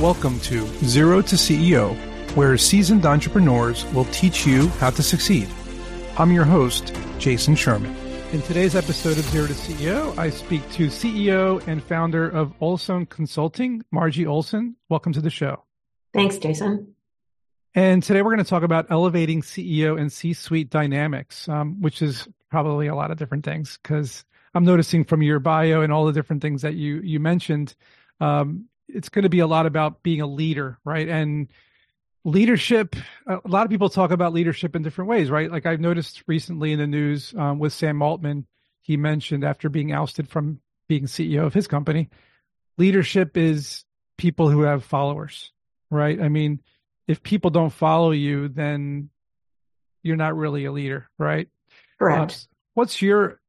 [0.00, 1.96] Welcome to Zero to CEO,
[2.36, 5.48] where seasoned entrepreneurs will teach you how to succeed.
[6.18, 7.96] I'm your host, Jason Sherman.
[8.30, 13.08] In today's episode of Zero to CEO, I speak to CEO and founder of Oleson
[13.08, 14.74] Consulting, Margie Oleson.
[14.90, 15.64] Welcome to the show.
[16.12, 16.94] Thanks, Jason.
[17.74, 22.02] And today we're going to talk about elevating CEO and C suite dynamics, um, which
[22.02, 26.04] is probably a lot of different things because I'm noticing from your bio and all
[26.04, 27.74] the different things that you you mentioned,
[28.20, 31.08] um, it's going to be a lot about being a leader, right?
[31.08, 31.48] And
[32.24, 35.50] leadership, a lot of people talk about leadership in different ways, right?
[35.50, 38.46] Like I've noticed recently in the news um, with Sam Altman,
[38.82, 42.10] he mentioned after being ousted from being CEO of his company,
[42.78, 43.84] leadership is
[44.16, 45.52] people who have followers,
[45.90, 46.20] right?
[46.20, 46.60] I mean,
[47.06, 49.10] if people don't follow you, then
[50.02, 51.48] you're not really a leader, right?
[51.98, 52.32] Correct.
[52.32, 53.40] Uh, what's your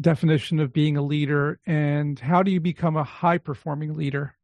[0.00, 4.34] definition of being a leader and how do you become a high performing leader?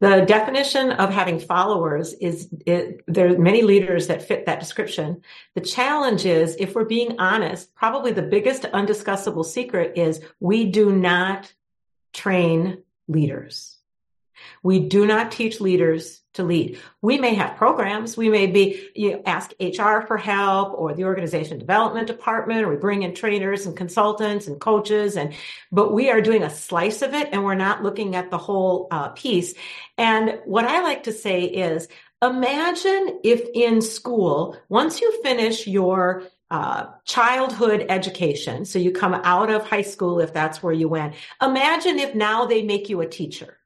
[0.00, 5.22] The definition of having followers is it, there are many leaders that fit that description.
[5.54, 10.92] The challenge is, if we're being honest, probably the biggest undiscussable secret is we do
[10.92, 11.52] not
[12.12, 13.75] train leaders.
[14.62, 16.78] We do not teach leaders to lead.
[17.02, 18.16] We may have programs.
[18.16, 22.70] We may be, you know, ask HR for help or the organization development department, or
[22.70, 25.16] we bring in trainers and consultants and coaches.
[25.16, 25.34] And,
[25.72, 28.88] but we are doing a slice of it and we're not looking at the whole
[28.90, 29.54] uh, piece.
[29.98, 31.88] And what I like to say is
[32.22, 39.50] imagine if in school, once you finish your uh, childhood education, so you come out
[39.50, 43.08] of high school if that's where you went, imagine if now they make you a
[43.08, 43.58] teacher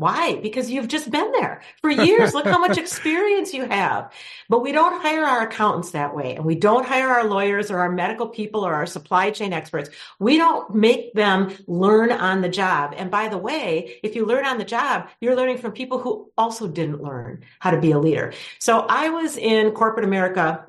[0.00, 0.36] why?
[0.36, 2.32] Because you've just been there for years.
[2.32, 4.10] Look how much experience you have.
[4.48, 6.36] But we don't hire our accountants that way.
[6.36, 9.90] And we don't hire our lawyers or our medical people or our supply chain experts.
[10.18, 12.94] We don't make them learn on the job.
[12.96, 16.32] And by the way, if you learn on the job, you're learning from people who
[16.38, 18.32] also didn't learn how to be a leader.
[18.58, 20.64] So I was in corporate America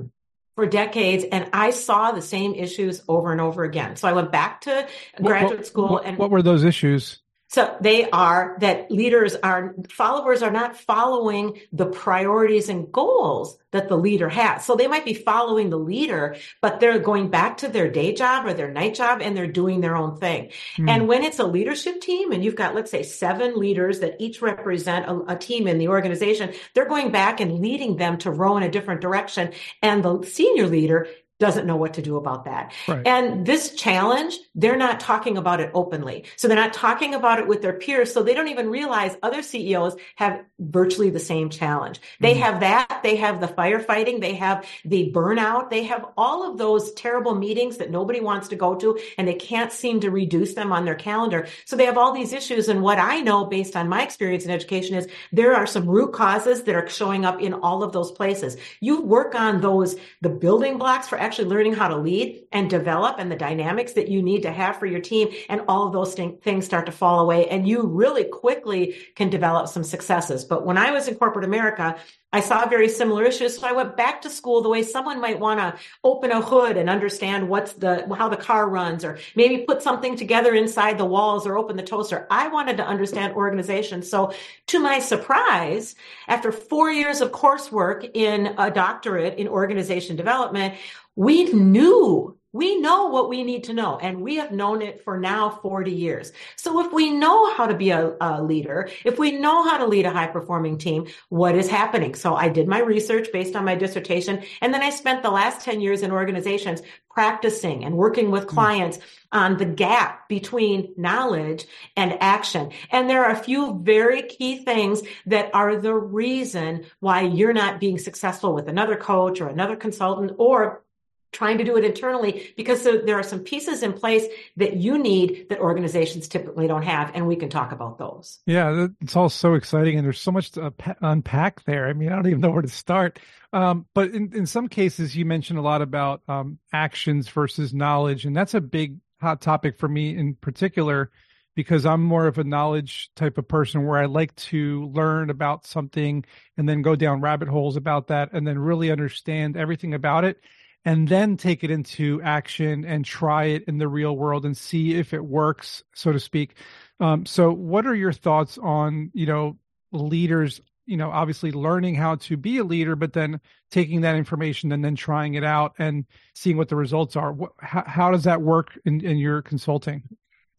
[0.56, 3.96] for decades and I saw the same issues over and over again.
[3.96, 4.90] So I went back to
[5.22, 7.22] graduate what, school and what were those issues?
[7.52, 13.90] So they are that leaders are followers are not following the priorities and goals that
[13.90, 14.66] the leader has.
[14.66, 18.46] So they might be following the leader, but they're going back to their day job
[18.46, 20.52] or their night job and they're doing their own thing.
[20.78, 20.90] Mm.
[20.90, 24.42] And when it's a leadership team and you've got, let's say seven leaders that each
[24.42, 28.56] represent a, a team in the organization, they're going back and leading them to row
[28.56, 29.52] in a different direction.
[29.82, 31.08] And the senior leader
[31.42, 32.72] doesn't know what to do about that.
[32.88, 33.06] Right.
[33.06, 36.26] And this challenge, they're not talking about it openly.
[36.36, 38.14] So they're not talking about it with their peers.
[38.14, 42.00] So they don't even realize other CEOs have virtually the same challenge.
[42.20, 42.44] They mm-hmm.
[42.44, 43.00] have that.
[43.02, 44.22] They have the firefighting.
[44.22, 45.72] They have the burnout.
[45.72, 49.34] They have all of those terrible meetings that nobody wants to go to and they
[49.34, 51.48] can't seem to reduce them on their calendar.
[51.66, 52.70] So they have all these issues.
[52.70, 56.14] And what I know based on my experience in education is there are some root
[56.14, 58.58] causes that are showing up in all of those places.
[58.80, 63.16] You work on those, the building blocks for actually learning how to lead and develop
[63.18, 65.30] and the dynamics that you need to have for your team.
[65.48, 69.30] And all of those th- things start to fall away and you really quickly can
[69.30, 70.44] develop some successes.
[70.44, 71.96] But when I was in corporate America,
[72.34, 73.58] I saw very similar issues.
[73.58, 76.78] So I went back to school the way someone might want to open a hood
[76.78, 81.06] and understand what's the, how the car runs or maybe put something together inside the
[81.06, 82.28] walls or open the toaster.
[82.32, 84.02] I wanted to understand organization.
[84.02, 84.34] So
[84.68, 85.96] to my surprise,
[86.28, 90.76] after four years of coursework in a doctorate in organization development,
[91.16, 95.18] we knew we know what we need to know, and we have known it for
[95.18, 96.34] now 40 years.
[96.58, 99.86] So if we know how to be a, a, leader, if we know how to
[99.86, 102.16] lead a high performing team, what is happening?
[102.16, 105.64] So I did my research based on my dissertation, and then I spent the last
[105.64, 108.50] 10 years in organizations practicing and working with hmm.
[108.50, 109.00] clients
[109.32, 112.72] on the gap between knowledge and action.
[112.92, 117.80] And there are a few very key things that are the reason why you're not
[117.80, 120.84] being successful with another coach or another consultant or
[121.32, 124.26] trying to do it internally because so there are some pieces in place
[124.58, 128.40] that you need that organizations typically don't have and we can talk about those.
[128.46, 131.88] Yeah it's all so exciting and there's so much to unpack there.
[131.88, 133.20] I mean i don't even know where to start.
[133.54, 138.26] Um, but in, in some cases you mentioned a lot about um, actions versus knowledge
[138.26, 141.12] and that's a big hot topic for me in particular
[141.56, 145.66] because i'm more of a knowledge type of person where i like to learn about
[145.66, 146.26] something
[146.58, 150.42] and then go down rabbit holes about that and then really understand everything about it
[150.86, 154.96] and then take it into action and try it in the real world and see
[154.96, 156.56] if it works, so to speak.
[157.00, 159.58] Um, so, what are your thoughts on you know
[159.92, 160.62] leaders?
[160.86, 163.40] You know, obviously learning how to be a leader, but then
[163.70, 166.06] taking that information and then trying it out and
[166.36, 167.36] seeing what the results are.
[167.60, 170.04] How, how does that work in, in your consulting?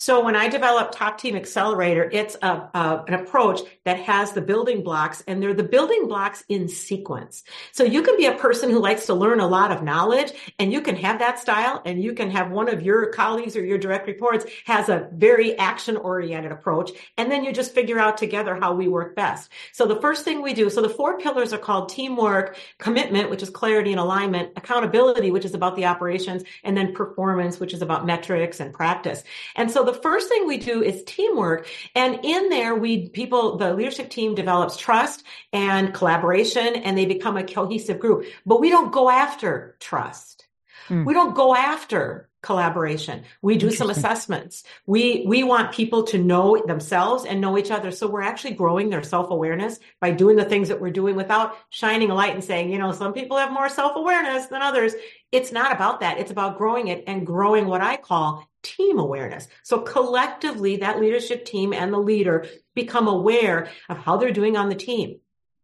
[0.03, 4.41] So when I develop Top Team Accelerator, it's a, a, an approach that has the
[4.41, 7.45] building blocks and they're the building blocks in sequence.
[7.71, 10.73] So you can be a person who likes to learn a lot of knowledge and
[10.73, 13.79] you can have that style and you can have one of your colleagues or your
[13.79, 16.91] direct reports has a very action oriented approach.
[17.17, 19.53] And then you just figure out together how we work best.
[19.71, 23.45] So the first thing we do, so the four pillars are called teamwork, commitment, which
[23.45, 27.83] is clarity and alignment, accountability, which is about the operations, and then performance, which is
[27.83, 29.23] about metrics and practice.
[29.55, 31.67] And so the first thing we do is teamwork.
[31.95, 37.37] And in there, we people, the leadership team develops trust and collaboration and they become
[37.37, 38.27] a cohesive group.
[38.47, 40.47] But we don't go after trust.
[40.89, 41.07] Mm.
[41.07, 43.23] We don't go after collaboration.
[43.41, 44.65] We do some assessments.
[44.85, 47.93] We, we want people to know themselves and know each other.
[47.93, 52.11] So we're actually growing their self-awareness by doing the things that we're doing without shining
[52.11, 54.93] a light and saying, you know, some people have more self-awareness than others.
[55.33, 56.19] It's not about that.
[56.19, 59.49] It's about growing it and growing what I call team awareness.
[59.63, 64.69] So collectively, that leadership team and the leader become aware of how they're doing on
[64.69, 65.21] the team.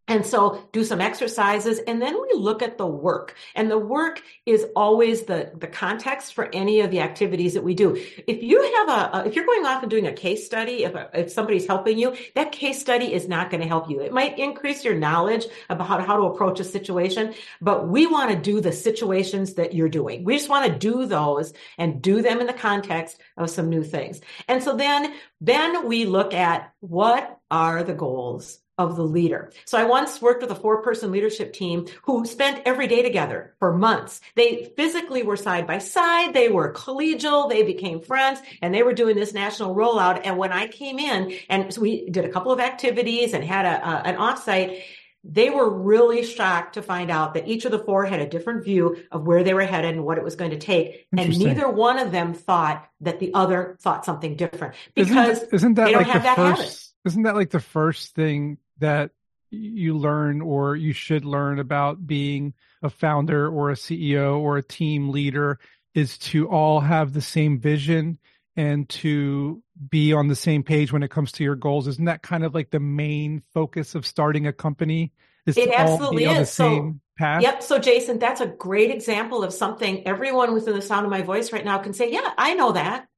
[0.09, 4.23] And so do some exercises and then we look at the work and the work
[4.47, 7.95] is always the, the context for any of the activities that we do.
[8.27, 10.95] If you have a, a if you're going off and doing a case study, if,
[11.13, 14.01] if somebody's helping you, that case study is not going to help you.
[14.01, 18.31] It might increase your knowledge about how how to approach a situation, but we want
[18.31, 20.25] to do the situations that you're doing.
[20.25, 23.85] We just want to do those and do them in the context of some new
[23.85, 24.21] things.
[24.49, 29.51] And so then, then we look at what are the goals of the leader.
[29.65, 33.55] So I once worked with a four person leadership team who spent every day together
[33.59, 34.21] for months.
[34.37, 36.33] They physically were side by side.
[36.33, 37.51] They were collegial.
[37.51, 40.23] They became friends and they were doing this national rollout.
[40.25, 43.67] And when I came in and so we did a couple of activities and had
[43.67, 44.83] a, a an offsite,
[45.25, 48.65] they were really shocked to find out that each of the four had a different
[48.65, 51.07] view of where they were headed and what it was going to take.
[51.17, 55.75] And neither one of them thought that the other thought something different because isn't, isn't
[55.75, 56.85] that they don't like have that first, habit.
[57.05, 59.11] Isn't that like the first thing that
[59.51, 64.63] you learn or you should learn about being a founder or a CEO or a
[64.63, 65.59] team leader
[65.95, 68.19] is to all have the same vision
[68.57, 71.87] and to be on the same page when it comes to your goals.
[71.87, 75.13] Isn't that kind of like the main focus of starting a company?
[75.47, 76.51] Is it absolutely is.
[76.51, 77.43] so, path?
[77.43, 77.63] Yep.
[77.63, 81.53] So, Jason, that's a great example of something everyone within the sound of my voice
[81.53, 83.09] right now can say, Yeah, I know that.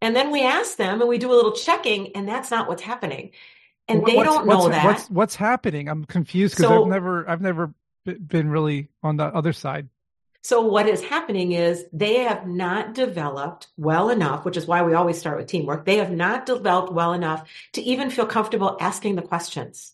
[0.00, 2.82] And then we ask them and we do a little checking, and that's not what's
[2.82, 3.32] happening
[3.88, 4.84] and they don't know what's, that.
[4.84, 5.88] What's what's happening?
[5.88, 7.72] I'm confused because so, I've never I've never
[8.04, 9.88] been really on the other side.
[10.42, 14.94] So what is happening is they have not developed well enough, which is why we
[14.94, 15.84] always start with teamwork.
[15.84, 19.92] They have not developed well enough to even feel comfortable asking the questions.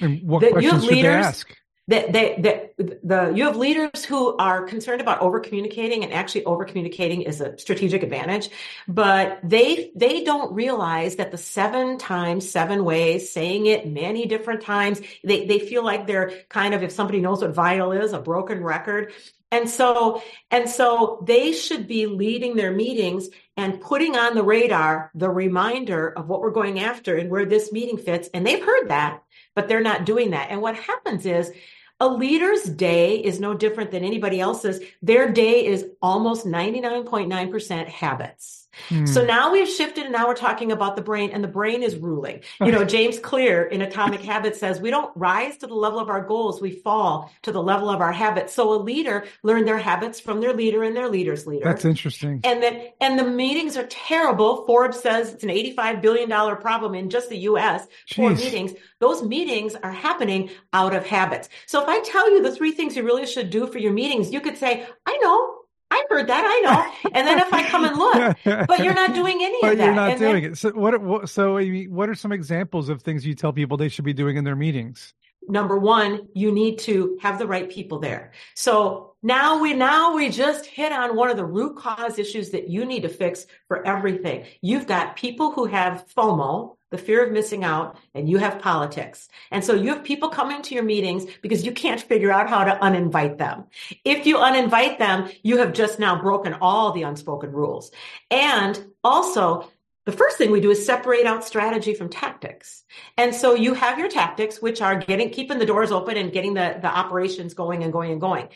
[0.00, 1.56] And what the, questions should leaders, they ask?
[1.88, 6.44] That they, that the you have leaders who are concerned about over communicating and actually
[6.44, 8.48] over communicating is a strategic advantage
[8.88, 14.62] but they they don't realize that the seven times seven ways saying it many different
[14.62, 18.20] times they they feel like they're kind of if somebody knows what vital is a
[18.20, 19.12] broken record.
[19.50, 25.10] And so and so they should be leading their meetings and putting on the radar
[25.14, 28.28] the reminder of what we're going after and where this meeting fits.
[28.34, 29.22] And they've heard that
[29.54, 30.50] but they're not doing that.
[30.50, 31.52] And what happens is
[32.00, 34.80] a leader's day is no different than anybody else's.
[35.00, 38.63] Their day is almost 99.9% habits.
[38.88, 39.06] Hmm.
[39.06, 41.96] So now we've shifted and now we're talking about the brain and the brain is
[41.96, 42.42] ruling.
[42.60, 46.08] You know, James Clear in Atomic Habits says we don't rise to the level of
[46.08, 48.54] our goals, we fall to the level of our habits.
[48.54, 51.64] So a leader learned their habits from their leader and their leader's leader.
[51.64, 52.40] That's interesting.
[52.44, 54.64] And then and the meetings are terrible.
[54.66, 58.72] Forbes says it's an 85 billion dollar problem in just the US for meetings.
[59.00, 61.48] Those meetings are happening out of habits.
[61.66, 64.32] So if I tell you the three things you really should do for your meetings,
[64.32, 65.63] you could say, I know,
[65.94, 66.44] I heard that.
[66.44, 67.10] I know.
[67.12, 68.36] And then if I come and look,
[68.66, 69.84] but you're not doing any but of that.
[69.84, 70.58] You're not and doing then, it.
[70.58, 71.28] So what, what?
[71.28, 74.44] So what are some examples of things you tell people they should be doing in
[74.44, 75.14] their meetings?
[75.48, 78.32] Number one, you need to have the right people there.
[78.54, 82.68] So now we now we just hit on one of the root cause issues that
[82.68, 84.44] you need to fix for everything.
[84.60, 89.28] You've got people who have FOMO, the fear of missing out, and you have politics.
[89.50, 92.64] And so you have people coming to your meetings because you can't figure out how
[92.64, 93.64] to uninvite them.
[94.04, 97.90] If you uninvite them, you have just now broken all the unspoken rules.
[98.30, 99.70] And also,
[100.04, 102.84] the first thing we do is separate out strategy from tactics.
[103.16, 106.54] And so you have your tactics, which are getting, keeping the doors open and getting
[106.54, 108.48] the, the operations going and going and going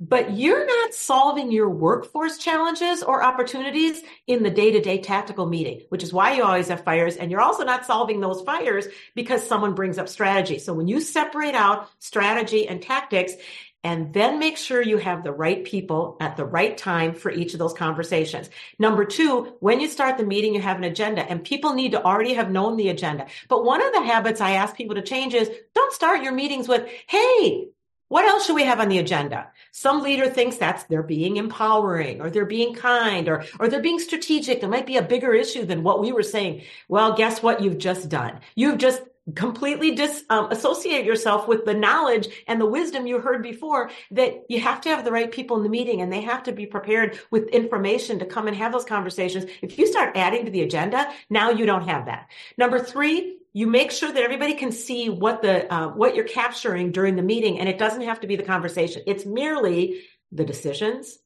[0.00, 5.44] but you're not solving your workforce challenges or opportunities in the day to day tactical
[5.44, 7.16] meeting, which is why you always have fires.
[7.16, 10.58] And you're also not solving those fires because someone brings up strategy.
[10.58, 13.34] So when you separate out strategy and tactics,
[13.82, 17.54] and then make sure you have the right people at the right time for each
[17.54, 18.50] of those conversations.
[18.78, 22.04] Number two, when you start the meeting, you have an agenda and people need to
[22.04, 23.26] already have known the agenda.
[23.48, 26.68] But one of the habits I ask people to change is don't start your meetings
[26.68, 27.68] with, Hey,
[28.08, 29.52] what else should we have on the agenda?
[29.70, 34.00] Some leader thinks that's they're being empowering or they're being kind or, or they're being
[34.00, 34.60] strategic.
[34.60, 36.62] There might be a bigger issue than what we were saying.
[36.88, 38.40] Well, guess what you've just done?
[38.56, 39.00] You've just
[39.34, 44.60] completely disassociate um, yourself with the knowledge and the wisdom you heard before that you
[44.60, 47.18] have to have the right people in the meeting and they have to be prepared
[47.30, 49.44] with information to come and have those conversations.
[49.62, 52.30] If you start adding to the agenda, now you don't have that.
[52.56, 56.92] Number three, you make sure that everybody can see what the uh, what you're capturing
[56.92, 61.18] during the meeting and it doesn't have to be the conversation it's merely the decisions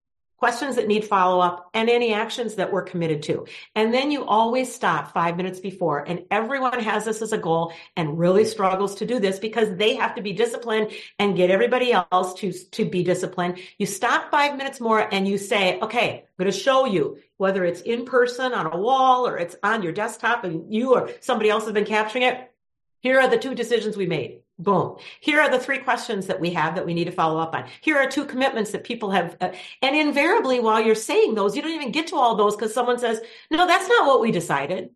[0.44, 3.46] questions that need follow up, and any actions that we're committed to.
[3.74, 6.06] And then you always stop five minutes before.
[6.06, 9.94] And everyone has this as a goal and really struggles to do this because they
[9.94, 13.58] have to be disciplined and get everybody else to, to be disciplined.
[13.78, 17.64] You stop five minutes more and you say, okay, I'm going to show you whether
[17.64, 21.48] it's in person on a wall or it's on your desktop and you or somebody
[21.48, 22.52] else has been capturing it.
[23.00, 24.43] Here are the two decisions we made.
[24.58, 24.98] Boom.
[25.20, 27.64] Here are the three questions that we have that we need to follow up on.
[27.80, 29.36] Here are two commitments that people have.
[29.40, 29.50] Uh,
[29.82, 32.98] and invariably, while you're saying those, you don't even get to all those because someone
[32.98, 33.20] says,
[33.50, 34.90] no, that's not what we decided.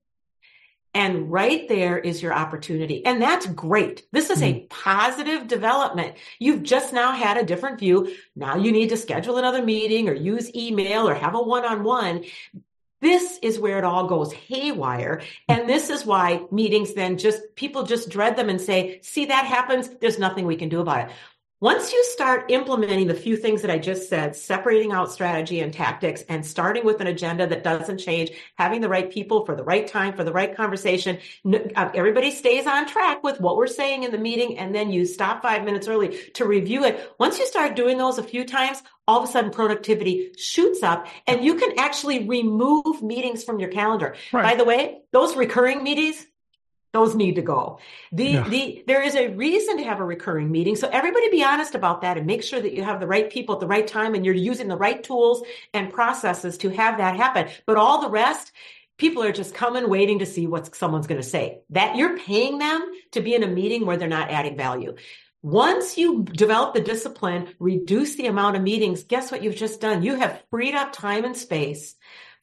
[0.94, 3.04] And right there is your opportunity.
[3.04, 4.06] And that's great.
[4.10, 4.66] This is a mm-hmm.
[4.68, 6.16] positive development.
[6.38, 8.14] You've just now had a different view.
[8.34, 11.84] Now you need to schedule another meeting or use email or have a one on
[11.84, 12.24] one.
[13.00, 15.22] This is where it all goes haywire.
[15.48, 19.44] And this is why meetings then just, people just dread them and say, see, that
[19.46, 19.88] happens.
[20.00, 21.14] There's nothing we can do about it.
[21.60, 25.72] Once you start implementing the few things that I just said, separating out strategy and
[25.72, 29.64] tactics and starting with an agenda that doesn't change, having the right people for the
[29.64, 31.18] right time, for the right conversation,
[31.74, 35.04] uh, everybody stays on track with what we're saying in the meeting, and then you
[35.04, 37.12] stop five minutes early to review it.
[37.18, 41.08] Once you start doing those a few times, all of a sudden productivity shoots up
[41.26, 44.14] and you can actually remove meetings from your calendar.
[44.32, 44.44] Right.
[44.44, 46.24] By the way, those recurring meetings,
[46.92, 47.78] those need to go.
[48.12, 48.48] The, yeah.
[48.48, 50.76] the, there is a reason to have a recurring meeting.
[50.76, 53.54] So everybody be honest about that and make sure that you have the right people
[53.54, 55.42] at the right time and you're using the right tools
[55.74, 57.48] and processes to have that happen.
[57.66, 58.52] But all the rest,
[58.96, 61.60] people are just coming waiting to see what someone's going to say.
[61.70, 64.96] That you're paying them to be in a meeting where they're not adding value.
[65.42, 70.02] Once you develop the discipline, reduce the amount of meetings, guess what you've just done?
[70.02, 71.94] You have freed up time and space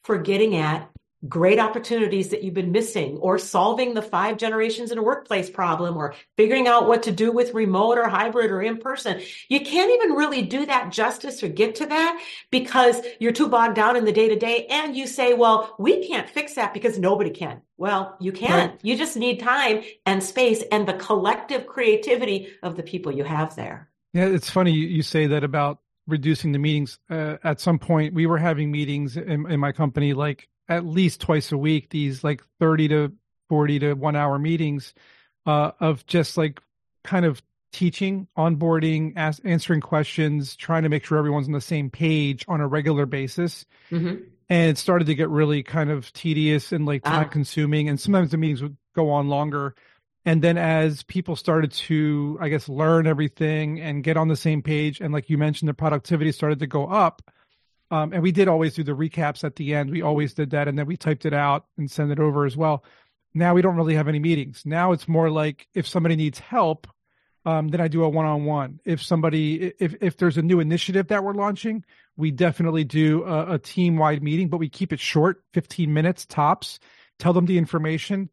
[0.02, 0.88] for getting at
[1.28, 5.96] great opportunities that you've been missing or solving the five generations in a workplace problem
[5.96, 9.20] or figuring out what to do with remote or hybrid or in person.
[9.48, 13.76] You can't even really do that justice or get to that because you're too bogged
[13.76, 14.66] down in the day to day.
[14.66, 17.62] And you say, well, we can't fix that because nobody can.
[17.76, 18.70] Well, you can.
[18.70, 18.80] Right.
[18.82, 23.54] You just need time and space and the collective creativity of the people you have
[23.54, 23.88] there.
[24.12, 26.98] Yeah, it's funny you say that about reducing the meetings.
[27.10, 31.20] Uh, at some point, we were having meetings in, in my company like at least
[31.20, 33.12] twice a week these like 30 to
[33.48, 34.94] 40 to one hour meetings
[35.46, 36.60] uh, of just like
[37.04, 37.42] kind of
[37.72, 42.60] teaching, onboarding, ask, answering questions, trying to make sure everyone's on the same page on
[42.60, 43.66] a regular basis.
[43.90, 44.22] Mm-hmm.
[44.48, 47.28] And it started to get really kind of tedious and like time ah.
[47.28, 47.88] consuming.
[47.88, 49.74] And sometimes the meetings would go on longer.
[50.24, 54.62] And then as people started to, I guess, learn everything and get on the same
[54.62, 57.30] page, and like you mentioned, the productivity started to go up
[57.90, 59.90] um, and we did always do the recaps at the end.
[59.90, 62.56] We always did that, and then we typed it out and sent it over as
[62.56, 62.84] well.
[63.34, 64.62] Now we don't really have any meetings.
[64.64, 66.86] Now it's more like if somebody needs help,
[67.44, 68.80] um, then I do a one-on-one.
[68.84, 71.84] If somebody, if if there's a new initiative that we're launching,
[72.16, 76.80] we definitely do a, a team-wide meeting, but we keep it short, 15 minutes tops.
[77.18, 78.30] Tell them the information,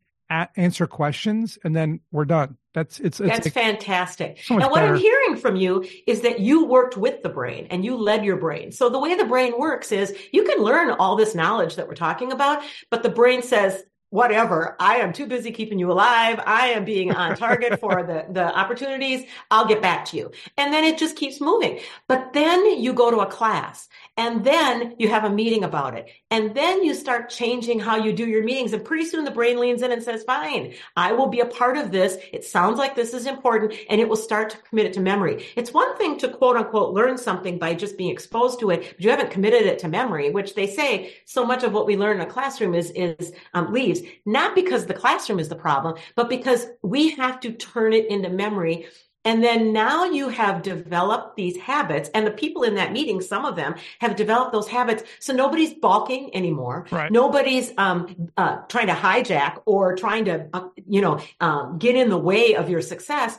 [0.55, 2.57] answer questions, and then we're done.
[2.73, 4.39] That's it's, it's that's fantastic.
[4.43, 4.95] So now, what better.
[4.95, 8.37] I'm hearing from you is that you worked with the brain and you led your
[8.37, 8.71] brain.
[8.71, 11.93] So the way the brain works is you can learn all this knowledge that we're
[11.93, 13.83] talking about, but the brain says,
[14.13, 14.75] whatever.
[14.79, 16.39] I am too busy keeping you alive.
[16.46, 19.25] I am being on target for the, the opportunities.
[19.50, 20.32] I'll get back to you.
[20.55, 21.79] And then it just keeps moving.
[22.08, 26.10] But then you go to a class and then you have a meeting about it.
[26.29, 28.72] And then you start changing how you do your meetings.
[28.72, 31.75] And pretty soon the brain leans in and says, fine, I will be a part
[31.75, 32.17] of this.
[32.32, 35.48] It sounds like this is important and it will start to commit it to memory.
[35.55, 39.03] It's one thing to quote unquote learn something by just being exposed to it, but
[39.03, 42.17] you haven't committed it to memory, which they say so much of what we learn
[42.17, 46.29] in a classroom is, is um, leaves not because the classroom is the problem, but
[46.29, 48.88] because we have to turn it into memory.
[49.25, 53.45] And then now you have developed these habits and the people in that meeting, some
[53.45, 55.03] of them have developed those habits.
[55.19, 56.88] So nobody's balking anymore.
[56.91, 57.10] Right.
[57.10, 62.10] Nobody's, um, uh, trying to hijack or trying to, uh, you know, um, get in
[62.10, 63.38] the way of your success.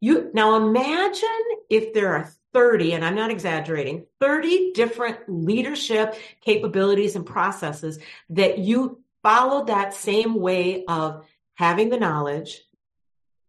[0.00, 1.28] You now imagine
[1.68, 7.98] if there are 30, and I'm not exaggerating, 30 different leadership capabilities and processes
[8.30, 12.60] that you follow that same way of having the knowledge,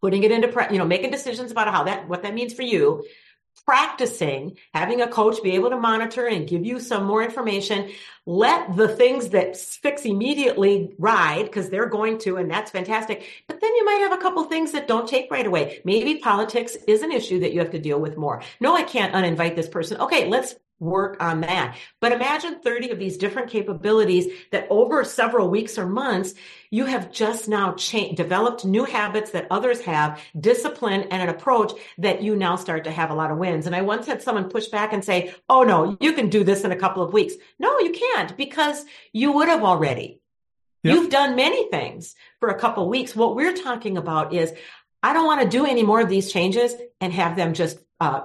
[0.02, 3.06] putting it into, you know, making decisions about how that, what that means for you,
[3.64, 7.92] practicing, having a coach be able to monitor and give you some more information.
[8.26, 13.28] Let the things that fix immediately ride because they're going to, and that's fantastic.
[13.48, 15.82] But then you might have a couple things that don't take right away.
[15.86, 18.42] Maybe politics is an issue that you have to deal with more.
[18.60, 20.02] No, I can't uninvite this person.
[20.02, 21.78] Okay, let's work on that.
[22.00, 26.34] But imagine 30 of these different capabilities that over several weeks or months,
[26.70, 31.74] you have just now changed, developed new habits that others have, discipline and an approach
[31.98, 33.66] that you now start to have a lot of wins.
[33.66, 36.64] And I once had someone push back and say, Oh no, you can do this
[36.64, 37.34] in a couple of weeks.
[37.58, 40.22] No, you can't because you would have already.
[40.84, 40.96] Yep.
[40.96, 43.16] You've done many things for a couple of weeks.
[43.16, 44.54] What we're talking about is
[45.02, 48.22] I don't want to do any more of these changes and have them just uh,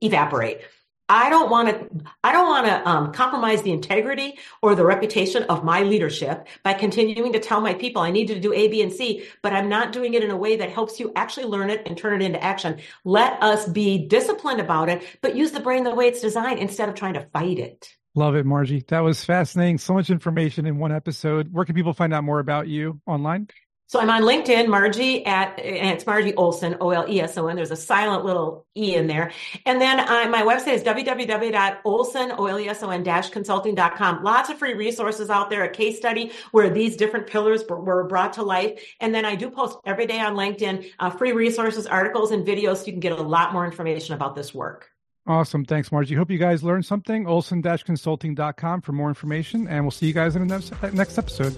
[0.00, 0.60] evaporate.
[1.08, 5.44] I don't want to, I don't want to um, compromise the integrity or the reputation
[5.44, 8.82] of my leadership by continuing to tell my people I need to do A, B,
[8.82, 11.70] and C, but I'm not doing it in a way that helps you actually learn
[11.70, 12.78] it and turn it into action.
[13.04, 16.88] Let us be disciplined about it, but use the brain the way it's designed instead
[16.88, 17.94] of trying to fight it.
[18.14, 18.84] Love it, Margie.
[18.88, 19.78] That was fascinating.
[19.78, 21.52] So much information in one episode.
[21.52, 23.48] Where can people find out more about you online?
[23.88, 27.56] So I'm on LinkedIn, Margie at, and it's Margie Oleson, O-L-E-S-O-N.
[27.56, 29.32] There's a silent little E in there.
[29.64, 33.02] And then uh, my website is www.oleson, O-L-E-S-O-N
[33.32, 34.22] consulting.com.
[34.22, 38.34] Lots of free resources out there, a case study where these different pillars were brought
[38.34, 38.78] to life.
[39.00, 42.80] And then I do post every day on LinkedIn, uh, free resources, articles, and videos
[42.80, 44.90] so you can get a lot more information about this work.
[45.28, 45.66] Awesome.
[45.66, 46.14] Thanks, Margie.
[46.14, 47.26] Hope you guys learned something.
[47.26, 51.54] Oleson-consulting.com for more information, and we'll see you guys in the next, next episode.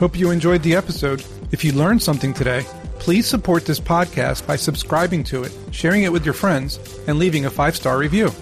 [0.00, 1.24] Hope you enjoyed the episode.
[1.52, 2.64] If you learned something today,
[2.98, 7.46] please support this podcast by subscribing to it, sharing it with your friends, and leaving
[7.46, 8.32] a five-star review.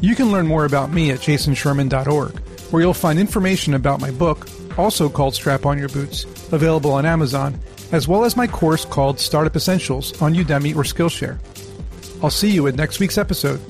[0.00, 2.38] You can learn more about me at jasonsherman.org,
[2.70, 4.46] where you'll find information about my book,
[4.78, 7.58] also called Strap On Your Boots, available on Amazon,
[7.90, 11.40] as well as my course called Startup Essentials on Udemy or Skillshare.
[12.22, 13.60] I'll see you at next week's episode.